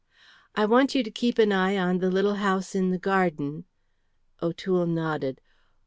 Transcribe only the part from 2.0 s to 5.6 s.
little house in the garden" O'Toole nodded.